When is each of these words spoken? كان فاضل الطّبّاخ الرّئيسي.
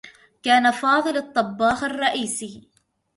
كان 0.43 0.71
فاضل 0.71 1.17
الطّبّاخ 1.17 1.83
الرّئيسي. 1.83 2.67